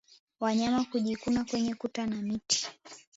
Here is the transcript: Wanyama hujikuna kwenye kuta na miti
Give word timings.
Wanyama 0.39 0.85
hujikuna 0.91 1.43
kwenye 1.45 1.75
kuta 1.75 2.05
na 2.05 2.15
miti 2.15 2.67